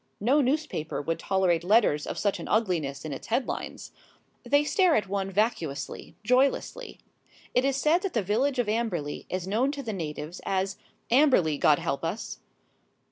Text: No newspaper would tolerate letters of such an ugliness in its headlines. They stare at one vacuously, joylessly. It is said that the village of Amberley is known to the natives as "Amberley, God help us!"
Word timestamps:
No 0.19 0.41
newspaper 0.41 0.99
would 0.99 1.19
tolerate 1.19 1.63
letters 1.63 2.07
of 2.07 2.17
such 2.17 2.39
an 2.39 2.47
ugliness 2.47 3.05
in 3.05 3.13
its 3.13 3.27
headlines. 3.27 3.91
They 4.43 4.63
stare 4.63 4.95
at 4.95 5.07
one 5.07 5.29
vacuously, 5.29 6.15
joylessly. 6.23 7.01
It 7.53 7.65
is 7.65 7.75
said 7.77 8.01
that 8.01 8.13
the 8.13 8.23
village 8.23 8.57
of 8.57 8.67
Amberley 8.67 9.27
is 9.29 9.47
known 9.47 9.71
to 9.73 9.83
the 9.83 9.93
natives 9.93 10.41
as 10.43 10.77
"Amberley, 11.11 11.59
God 11.59 11.77
help 11.77 12.03
us!" 12.03 12.39